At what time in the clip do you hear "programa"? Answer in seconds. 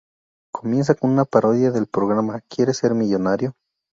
1.87-2.41